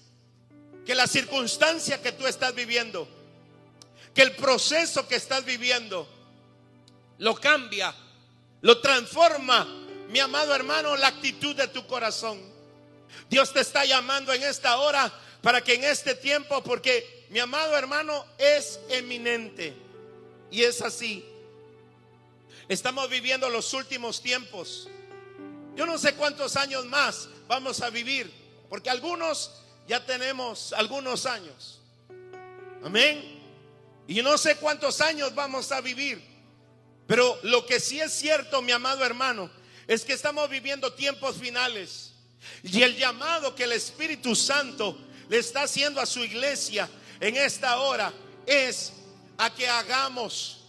[0.86, 3.08] que la circunstancia que tú estás viviendo,
[4.14, 6.08] que el proceso que estás viviendo,
[7.18, 7.94] lo cambia,
[8.60, 9.66] lo transforma,
[10.08, 12.53] mi amado hermano, la actitud de tu corazón.
[13.28, 17.76] Dios te está llamando en esta hora para que en este tiempo, porque mi amado
[17.76, 19.74] hermano es eminente.
[20.50, 21.24] Y es así.
[22.68, 24.88] Estamos viviendo los últimos tiempos.
[25.76, 28.32] Yo no sé cuántos años más vamos a vivir,
[28.68, 29.50] porque algunos
[29.86, 31.80] ya tenemos algunos años.
[32.82, 33.42] Amén.
[34.06, 36.22] Y no sé cuántos años vamos a vivir,
[37.06, 39.50] pero lo que sí es cierto, mi amado hermano,
[39.86, 42.13] es que estamos viviendo tiempos finales.
[42.62, 46.88] Y el llamado que el Espíritu Santo le está haciendo a su iglesia
[47.20, 48.12] en esta hora
[48.46, 48.92] es
[49.38, 50.60] a que hagamos.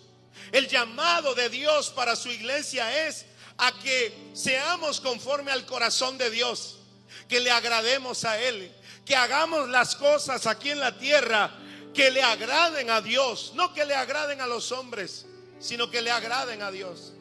[0.51, 3.25] El llamado de Dios para su iglesia es
[3.57, 6.79] a que seamos conforme al corazón de Dios,
[7.27, 8.71] que le agrademos a Él,
[9.05, 11.51] que hagamos las cosas aquí en la tierra
[11.95, 15.25] que le agraden a Dios, no que le agraden a los hombres,
[15.59, 17.13] sino que le agraden a Dios.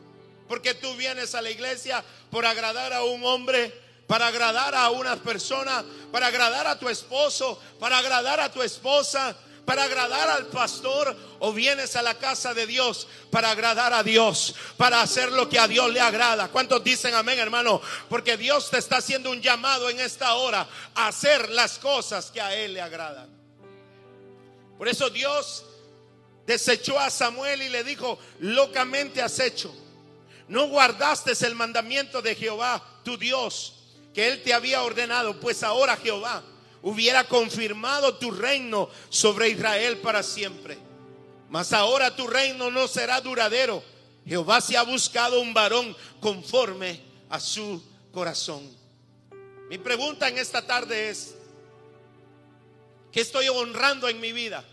[0.49, 3.73] Porque tú vienes a la iglesia por agradar a un hombre,
[4.07, 9.37] para agradar a una persona, para agradar a tu esposo, para agradar a tu esposa,
[9.65, 14.55] para agradar al pastor o vienes a la casa de Dios para agradar a Dios,
[14.77, 16.49] para hacer lo que a Dios le agrada.
[16.49, 17.81] ¿Cuántos dicen amén, hermano?
[18.09, 22.41] Porque Dios te está haciendo un llamado en esta hora a hacer las cosas que
[22.41, 23.29] a Él le agradan.
[24.79, 25.65] Por eso Dios
[26.47, 29.75] desechó a Samuel y le dijo, locamente has hecho.
[30.47, 33.84] No guardaste el mandamiento de Jehová, tu Dios,
[34.15, 36.43] que Él te había ordenado, pues ahora Jehová
[36.83, 40.79] hubiera confirmado tu reino sobre Israel para siempre.
[41.51, 43.83] Mas ahora tu reino no será duradero.
[44.25, 48.63] Jehová se ha buscado un varón conforme a su corazón.
[49.69, 51.35] Mi pregunta en esta tarde es,
[53.11, 54.65] ¿qué estoy honrando en mi vida?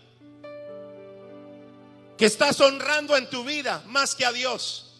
[2.16, 4.94] ¿Qué estás honrando en tu vida más que a Dios?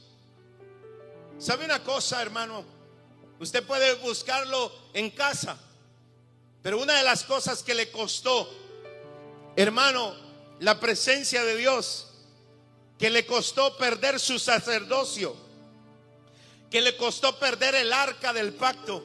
[1.39, 2.82] ¿Sabe una cosa, hermano?
[3.43, 5.59] Usted puede buscarlo en casa.
[6.63, 8.49] Pero una de las cosas que le costó,
[9.57, 10.15] hermano,
[10.61, 12.07] la presencia de Dios,
[13.01, 15.35] que le costó perder su sacerdocio,
[16.71, 19.03] que le costó perder el arca del pacto,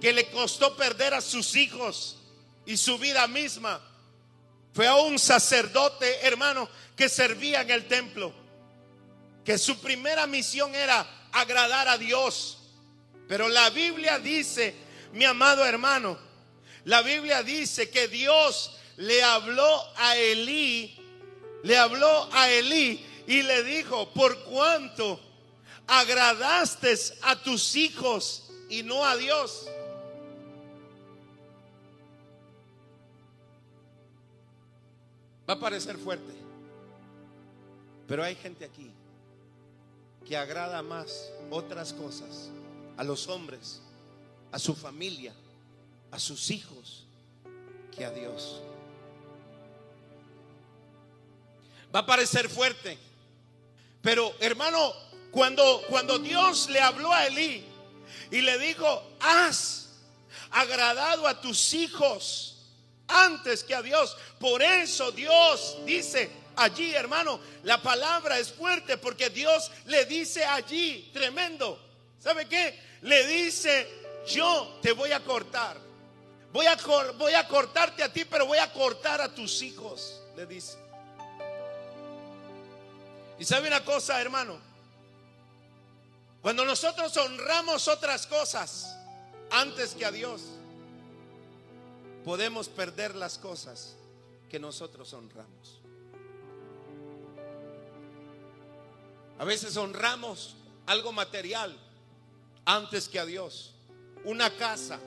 [0.00, 2.18] que le costó perder a sus hijos
[2.64, 3.80] y su vida misma,
[4.72, 8.32] fue a un sacerdote, hermano, que servía en el templo,
[9.44, 12.60] que su primera misión era agradar a Dios.
[13.32, 14.74] Pero la Biblia dice,
[15.14, 16.18] mi amado hermano,
[16.84, 20.94] la Biblia dice que Dios le habló a Elí,
[21.62, 25.18] le habló a Elí y le dijo, por cuanto
[25.86, 29.66] agradaste a tus hijos y no a Dios.
[35.48, 36.34] Va a parecer fuerte,
[38.06, 38.90] pero hay gente aquí
[40.28, 42.50] que agrada más otras cosas
[43.02, 43.80] a los hombres,
[44.52, 45.34] a su familia,
[46.12, 47.02] a sus hijos
[47.90, 48.62] que a Dios.
[51.92, 52.96] Va a parecer fuerte,
[54.02, 54.94] pero hermano,
[55.32, 57.64] cuando, cuando Dios le habló a Elí
[58.30, 59.88] y le dijo, has
[60.52, 62.68] agradado a tus hijos
[63.08, 67.40] antes que a Dios, por eso Dios dice, allí, hermano.
[67.64, 71.91] La palabra es fuerte porque Dios le dice allí, tremendo.
[72.22, 72.78] ¿Sabe qué?
[73.00, 73.88] Le dice,
[74.28, 75.76] yo te voy a cortar.
[76.52, 76.76] Voy a,
[77.18, 80.78] voy a cortarte a ti, pero voy a cortar a tus hijos, le dice.
[83.40, 84.60] Y sabe una cosa, hermano.
[86.42, 88.96] Cuando nosotros honramos otras cosas
[89.50, 90.42] antes que a Dios,
[92.24, 93.96] podemos perder las cosas
[94.48, 95.80] que nosotros honramos.
[99.40, 100.54] A veces honramos
[100.86, 101.76] algo material
[102.64, 103.74] antes que a Dios.
[104.24, 104.98] Una casa.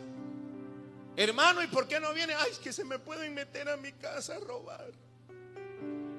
[1.16, 2.34] Hermano, ¿y por qué no viene?
[2.34, 4.92] Ay, es que se me pueden meter a mi casa a robar.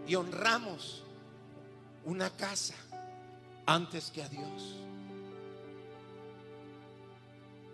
[0.07, 1.03] Y honramos
[2.05, 2.75] una casa
[3.67, 4.77] antes que a Dios.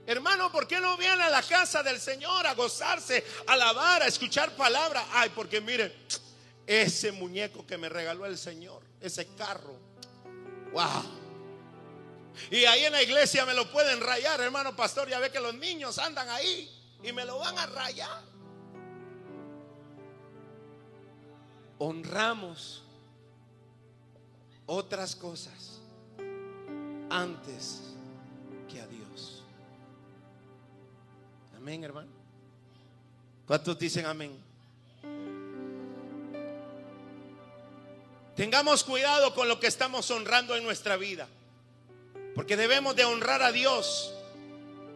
[0.04, 4.06] Hermano, ¿por qué no viene a la casa del Señor a gozarse, a alabar, a
[4.06, 5.06] escuchar palabra?
[5.12, 5.94] Ay, porque mire,
[6.66, 9.78] ese muñeco que me regaló el Señor, ese carro,
[10.72, 11.21] wow.
[12.50, 15.08] Y ahí en la iglesia me lo pueden rayar, hermano pastor.
[15.08, 16.70] Ya ve que los niños andan ahí
[17.02, 18.22] y me lo van a rayar.
[21.78, 22.82] Honramos
[24.66, 25.80] otras cosas
[27.10, 27.80] antes
[28.70, 29.42] que a Dios.
[31.56, 32.08] Amén, hermano.
[33.46, 34.32] ¿Cuántos dicen amén?
[38.36, 41.28] Tengamos cuidado con lo que estamos honrando en nuestra vida.
[42.34, 44.14] Porque debemos de honrar a Dios.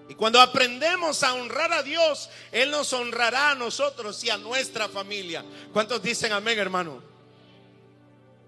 [0.08, 4.88] Y cuando aprendemos a honrar a Dios, Él nos honrará a nosotros y a nuestra
[4.88, 5.44] familia.
[5.72, 7.02] ¿Cuántos dicen amén, hermano?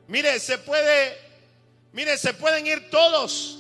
[0.06, 1.18] Mire, se puede,
[1.92, 3.57] mire, se pueden ir todos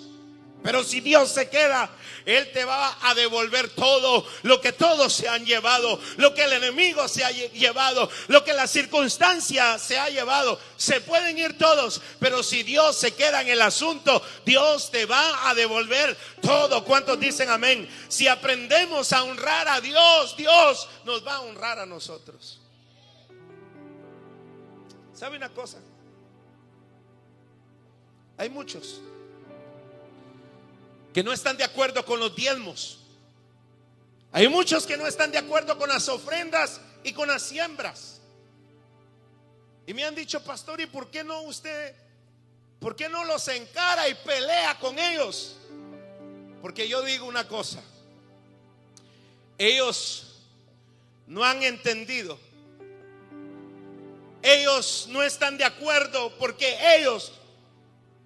[0.62, 1.88] pero si Dios se queda,
[2.24, 6.52] Él te va a devolver todo lo que todos se han llevado, lo que el
[6.52, 10.58] enemigo se ha llevado, lo que la circunstancia se ha llevado.
[10.76, 15.48] Se pueden ir todos, pero si Dios se queda en el asunto, Dios te va
[15.48, 16.84] a devolver todo.
[16.84, 17.88] ¿Cuántos dicen amén?
[18.08, 22.60] Si aprendemos a honrar a Dios, Dios nos va a honrar a nosotros.
[25.14, 25.78] ¿Sabe una cosa?
[28.36, 29.00] Hay muchos
[31.18, 33.00] que no están de acuerdo con los diezmos.
[34.30, 38.20] Hay muchos que no están de acuerdo con las ofrendas y con las siembras.
[39.84, 41.92] Y me han dicho, pastor, ¿y por qué no usted,
[42.78, 45.56] por qué no los encara y pelea con ellos?
[46.62, 47.82] Porque yo digo una cosa,
[49.58, 50.36] ellos
[51.26, 52.38] no han entendido,
[54.40, 57.32] ellos no están de acuerdo porque ellos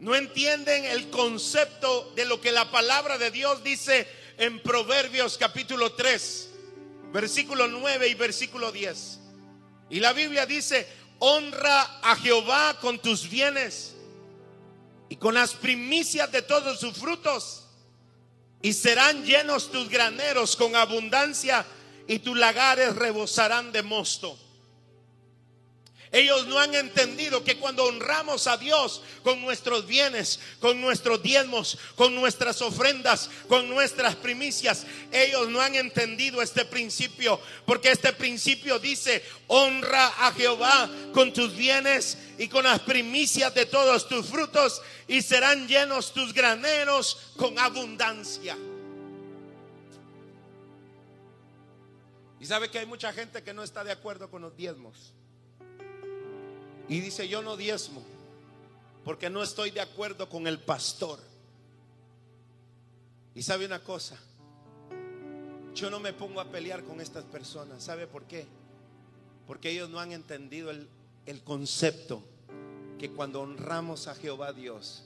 [0.02, 5.92] no entienden el concepto de lo que la palabra de Dios dice en Proverbios capítulo
[5.92, 6.48] 3,
[7.12, 9.20] versículo 9 y versículo 10.
[9.90, 10.88] Y la Biblia dice,
[11.20, 13.94] honra a Jehová con tus bienes
[15.08, 17.68] y con las primicias de todos sus frutos,
[18.60, 21.64] y serán llenos tus graneros con abundancia,
[22.08, 24.36] y tus lagares rebosarán de mosto.
[26.12, 31.78] Ellos no han entendido que cuando honramos a Dios con nuestros bienes, con nuestros diezmos,
[31.96, 37.40] con nuestras ofrendas, con nuestras primicias, ellos no han entendido este principio.
[37.64, 43.64] Porque este principio dice, honra a Jehová con tus bienes y con las primicias de
[43.64, 48.54] todos tus frutos y serán llenos tus graneros con abundancia.
[52.38, 55.14] Y sabe que hay mucha gente que no está de acuerdo con los diezmos.
[56.92, 58.02] Y dice, yo no diezmo
[59.02, 61.18] porque no estoy de acuerdo con el pastor.
[63.34, 64.18] Y sabe una cosa,
[65.74, 67.82] yo no me pongo a pelear con estas personas.
[67.82, 68.46] ¿Sabe por qué?
[69.46, 70.86] Porque ellos no han entendido el,
[71.24, 72.22] el concepto
[72.98, 75.02] que cuando honramos a Jehová Dios,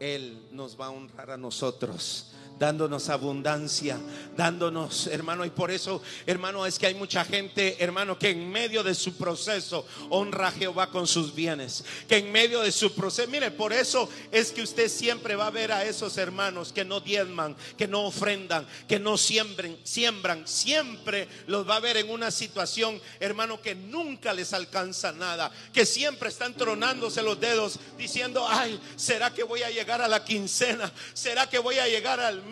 [0.00, 2.32] Él nos va a honrar a nosotros
[2.62, 3.98] dándonos abundancia,
[4.36, 8.84] dándonos, hermano, y por eso, hermano, es que hay mucha gente, hermano, que en medio
[8.84, 13.28] de su proceso honra a Jehová con sus bienes, que en medio de su proceso,
[13.28, 17.00] mire, por eso es que usted siempre va a ver a esos hermanos que no
[17.00, 22.30] diezman, que no ofrendan, que no siembren, siembran, siempre los va a ver en una
[22.30, 28.80] situación, hermano, que nunca les alcanza nada, que siempre están tronándose los dedos diciendo, ay,
[28.94, 30.92] ¿será que voy a llegar a la quincena?
[31.12, 32.51] ¿Será que voy a llegar al mes?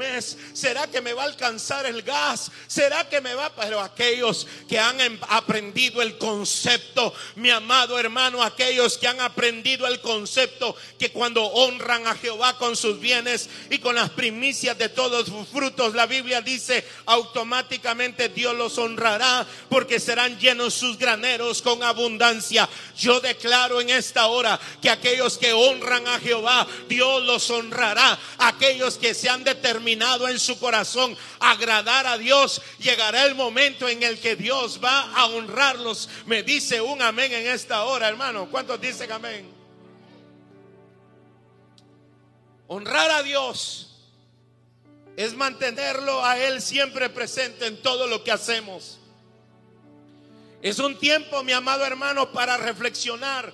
[0.52, 2.50] ¿Será que me va a alcanzar el gas?
[2.66, 3.52] ¿Será que me va?
[3.54, 9.86] Pero aquellos que han em, aprendido el concepto, mi amado hermano, aquellos que han aprendido
[9.86, 14.88] el concepto que cuando honran a Jehová con sus bienes y con las primicias de
[14.88, 21.62] todos sus frutos, la Biblia dice automáticamente Dios los honrará porque serán llenos sus graneros
[21.62, 22.68] con abundancia.
[22.96, 28.18] Yo declaro en esta hora que aquellos que honran a Jehová, Dios los honrará.
[28.38, 34.02] Aquellos que se han determinado en su corazón agradar a Dios, llegará el momento en
[34.02, 36.08] el que Dios va a honrarlos.
[36.26, 38.48] Me dice un amén en esta hora, hermano.
[38.50, 39.50] ¿Cuántos dicen amén?
[42.68, 43.90] Honrar a Dios
[45.16, 48.98] es mantenerlo a Él siempre presente en todo lo que hacemos.
[50.62, 53.52] Es un tiempo, mi amado hermano, para reflexionar.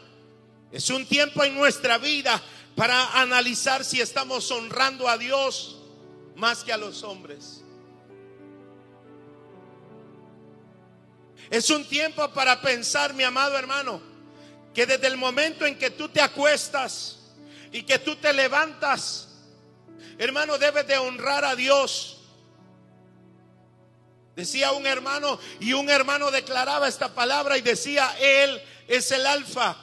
[0.73, 2.43] Es un tiempo en nuestra vida
[2.75, 5.76] para analizar si estamos honrando a Dios
[6.37, 7.63] más que a los hombres.
[11.51, 14.01] Es un tiempo para pensar, mi amado hermano,
[14.75, 17.19] que desde el momento en que tú te acuestas
[17.73, 19.29] y que tú te levantas,
[20.19, 22.19] hermano, debes de honrar a Dios.
[24.35, 29.77] Decía un hermano y un hermano declaraba esta palabra y decía, Él es el alfa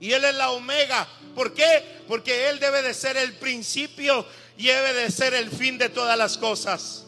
[0.00, 1.06] y Él es la omega.
[1.34, 2.02] ¿Por qué?
[2.08, 4.26] Porque Él debe de ser el principio
[4.66, 7.04] debe de ser el fin de todas las cosas.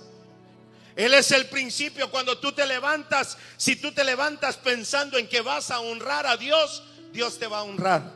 [0.96, 2.10] Él es el principio.
[2.10, 6.36] Cuando tú te levantas, si tú te levantas pensando en que vas a honrar a
[6.36, 6.82] Dios,
[7.12, 8.12] Dios te va a honrar.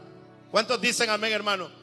[0.51, 1.78] ¿Cuántos dicen amén, hermano?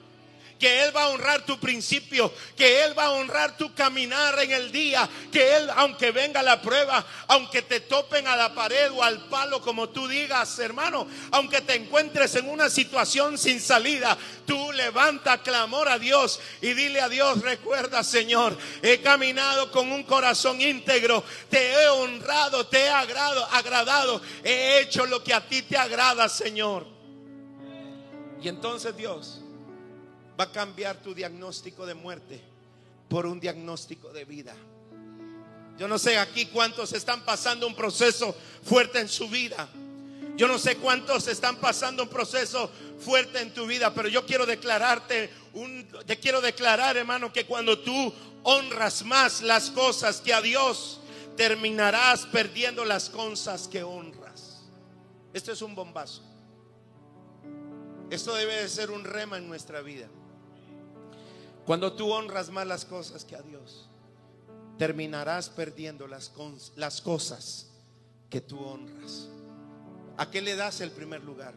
[0.60, 4.52] Que Él va a honrar tu principio, que Él va a honrar tu caminar en
[4.52, 9.04] el día, que Él, aunque venga la prueba, aunque te topen a la pared o
[9.04, 14.72] al palo, como tú digas, hermano, aunque te encuentres en una situación sin salida, tú
[14.72, 20.62] levanta clamor a Dios y dile a Dios, recuerda Señor, he caminado con un corazón
[20.62, 25.78] íntegro, te he honrado, te he agradado, agradado, he hecho lo que a ti te
[25.78, 26.88] agrada, Señor.
[28.42, 29.42] Y entonces Dios
[30.40, 32.42] va a cambiar tu diagnóstico de muerte
[33.10, 34.56] por un diagnóstico de vida.
[35.78, 39.68] Yo no sé aquí cuántos están pasando un proceso fuerte en su vida.
[40.38, 42.70] Yo no sé cuántos están pasando un proceso
[43.00, 47.80] fuerte en tu vida, pero yo quiero declararte, un, te quiero declarar, hermano, que cuando
[47.80, 48.14] tú
[48.44, 51.00] honras más las cosas que a Dios,
[51.38, 54.64] terminarás perdiendo las cosas que honras.
[55.34, 56.22] Esto es un bombazo.
[58.10, 60.08] Esto debe de ser un rema en nuestra vida.
[61.66, 63.90] Cuando tú honras más las cosas que a Dios,
[64.78, 66.30] terminarás perdiendo las,
[67.02, 67.72] cosas
[68.30, 69.30] que tú honras.
[70.18, 71.56] ¿A qué le das el primer lugar?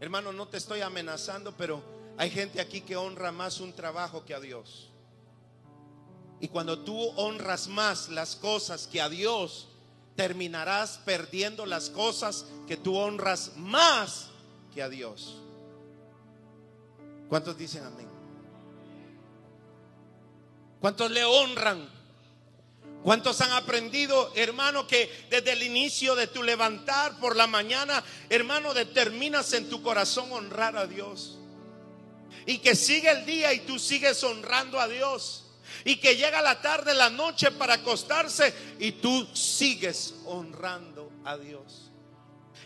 [0.00, 1.82] Hermano, no te estoy amenazando, pero
[2.16, 4.90] hay gente aquí que honra más un trabajo que a Dios.
[6.40, 9.68] Y cuando tú honras más las cosas que a Dios,
[10.16, 14.28] terminarás perdiendo las cosas que tú honras más
[14.74, 15.40] que a Dios.
[17.28, 18.11] ¿Cuántos dicen amén?
[20.82, 21.88] ¿Cuántos le honran?
[23.04, 28.74] ¿Cuántos han aprendido, hermano, que desde el inicio de tu levantar por la mañana, hermano,
[28.74, 31.38] determinas en tu corazón honrar a Dios?
[32.46, 35.44] Y que sigue el día y tú sigues honrando a Dios.
[35.84, 41.92] Y que llega la tarde, la noche para acostarse y tú sigues honrando a Dios.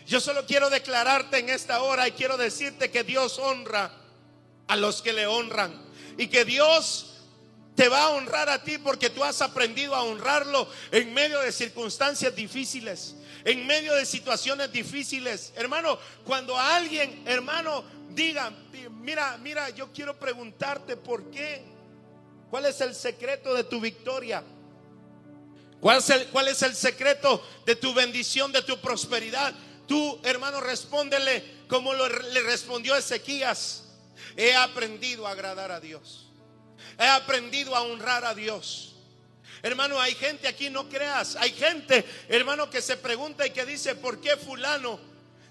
[0.07, 3.91] Yo solo quiero declararte en esta hora y quiero decirte que Dios honra
[4.67, 5.85] a los que le honran.
[6.17, 7.16] Y que Dios
[7.77, 11.51] te va a honrar a ti porque tú has aprendido a honrarlo en medio de
[11.51, 13.13] circunstancias difíciles,
[13.45, 15.53] en medio de situaciones difíciles.
[15.55, 18.51] Hermano, cuando alguien, hermano, diga,
[18.89, 21.61] mira, mira, yo quiero preguntarte por qué.
[22.49, 24.43] ¿Cuál es el secreto de tu victoria?
[25.79, 29.53] ¿Cuál es el, cuál es el secreto de tu bendición, de tu prosperidad?
[29.87, 33.83] Tú, hermano, respóndele como le respondió Ezequías.
[34.35, 36.26] He aprendido a agradar a Dios.
[36.99, 38.95] He aprendido a honrar a Dios.
[39.61, 41.35] Hermano, hay gente aquí, no creas.
[41.35, 44.99] Hay gente, hermano, que se pregunta y que dice, ¿por qué fulano?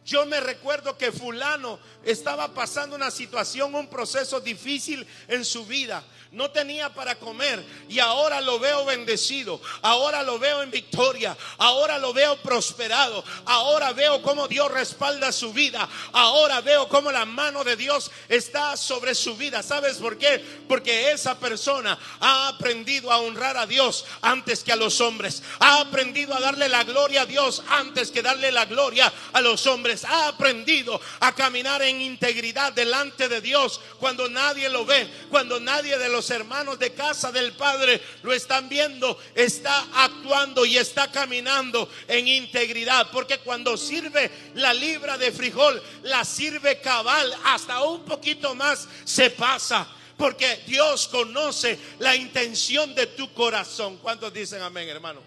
[0.05, 6.05] Yo me recuerdo que fulano estaba pasando una situación, un proceso difícil en su vida
[6.33, 11.99] no tenía para comer y ahora lo veo bendecido, ahora lo veo en victoria, ahora
[11.99, 17.65] lo veo prosperado, ahora veo cómo Dios respalda su vida, ahora veo cómo la mano
[17.65, 19.63] de Dios está sobre su vida.
[19.63, 20.45] ¿Sabes por qué?
[20.69, 25.81] Porque esa persona ha aprendido a honrar a Dios antes que a los hombres, ha
[25.81, 30.05] aprendido a darle la gloria a Dios antes que darle la gloria a los hombres,
[30.05, 35.99] ha aprendido a caminar en integridad delante de Dios cuando nadie lo ve, cuando nadie
[35.99, 41.89] de los hermanos de casa del Padre lo están viendo, está actuando y está caminando
[42.09, 43.11] en integridad.
[43.11, 49.31] Porque cuando sirve la libra de frijol, la sirve cabal, hasta un poquito más se
[49.31, 49.87] pasa.
[50.17, 53.99] Porque Dios conoce la intención de tu corazón.
[53.99, 55.21] ¿Cuántos dicen amén, hermano?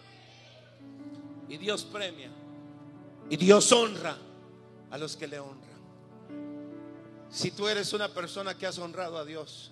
[1.48, 2.32] Y Dios premia.
[3.30, 4.18] Y Dios honra
[4.90, 5.70] a los que le honran.
[7.30, 9.72] Si tú eres una persona que has honrado a Dios,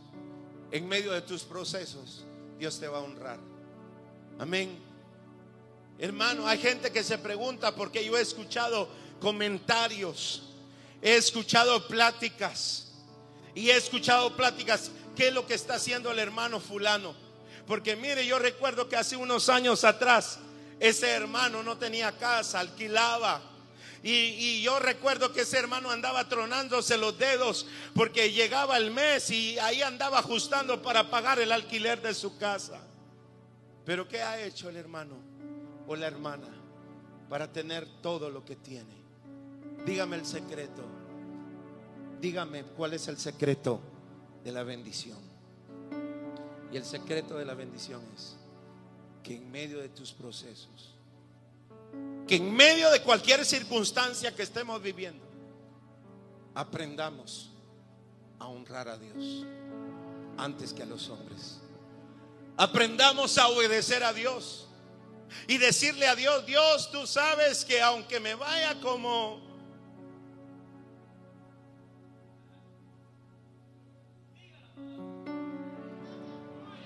[0.72, 2.26] en medio de tus procesos,
[2.57, 3.39] Dios te va a honrar.
[4.39, 4.78] Amén.
[5.99, 8.88] Hermano, hay gente que se pregunta porque yo he escuchado
[9.20, 10.43] comentarios,
[11.01, 12.91] he escuchado pláticas
[13.55, 17.15] y he escuchado pláticas, ¿qué es lo que está haciendo el hermano fulano?
[17.65, 20.39] Porque mire, yo recuerdo que hace unos años atrás
[20.80, 23.41] ese hermano no tenía casa, alquilaba
[24.10, 29.60] y, yo recuerdo que ese hermano andaba tronándose los dedos porque llegaba el mes y
[29.60, 32.80] ahí andaba ajustando para pagar el alquiler de su casa.
[33.86, 35.16] Pero ¿qué ha hecho el hermano
[35.88, 36.47] o la hermana
[37.30, 38.95] para tener todo lo que tiene?
[39.86, 40.84] Dígame el secreto.
[42.22, 43.82] Dígame cuál es el secreto
[44.43, 45.20] de la bendición.
[46.72, 48.38] Y el secreto de la bendición es
[49.24, 50.97] que en medio de tus procesos,
[52.28, 55.26] que en medio de cualquier circunstancia que estemos viviendo,
[56.54, 57.52] aprendamos
[58.39, 59.45] a honrar a Dios
[60.38, 61.60] antes que a los hombres.
[62.58, 64.68] Aprendamos a obedecer a Dios
[65.48, 69.45] y decirle a Dios, Dios, tú sabes que aunque me vaya como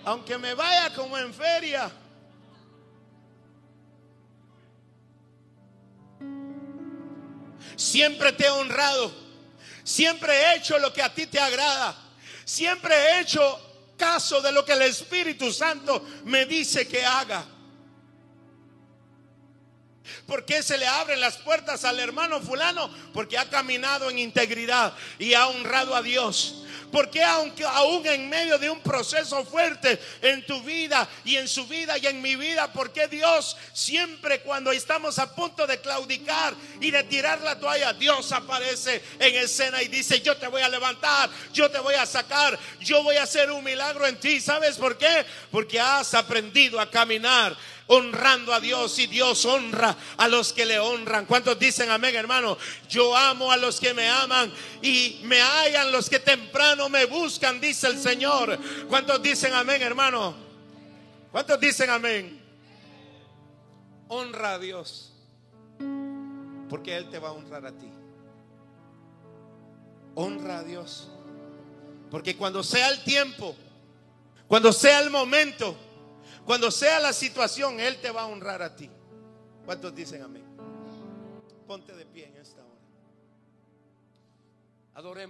[0.04, 1.92] aunque me vaya como en feria,
[7.92, 9.12] siempre te he honrado,
[9.84, 11.96] siempre he hecho lo que a ti te agrada,
[12.46, 13.60] siempre he hecho
[13.98, 17.46] caso de lo que el Espíritu Santo me dice que haga.
[20.26, 22.90] ¿Por qué se le abren las puertas al hermano fulano?
[23.14, 26.61] Porque ha caminado en integridad y ha honrado a Dios.
[26.92, 31.66] Porque aunque aún en medio de un proceso fuerte en tu vida y en su
[31.68, 36.92] vida y en mi vida, porque Dios siempre cuando estamos a punto de claudicar y
[36.92, 41.30] de tirar la toalla, Dios aparece en escena y dice, yo te voy a levantar,
[41.54, 44.42] yo te voy a sacar, yo voy a hacer un milagro en ti.
[44.42, 45.26] ¿Sabes por qué?
[45.52, 47.56] Porque has aprendido a caminar
[47.94, 51.26] honrando a Dios y Dios honra a los que le honran.
[51.26, 52.58] ¿Cuántos dicen amén, hermano?
[52.88, 57.60] Yo amo a los que me aman y me hallan los que temprano me buscan,
[57.60, 58.58] dice el Señor.
[58.88, 60.34] ¿Cuántos dicen amén, hermano?
[61.34, 62.42] ¿Cuántos dicen amén?
[64.08, 65.14] Honra a Dios,
[66.70, 67.90] porque Él te va a honrar a ti.
[70.16, 71.10] Honra a Dios,
[72.10, 73.56] porque cuando sea el tiempo,
[74.48, 75.78] cuando sea el momento,
[76.46, 78.90] cuando sea la situación, Él te va a honrar a ti.
[79.66, 80.46] ¿Cuántos dicen amén?
[81.68, 82.82] Ponte de pie en esta hora.
[84.96, 85.30] Adoremos.